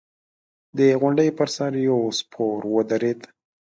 [0.77, 3.21] د غونډۍ پر سر يو سپور ودرېد.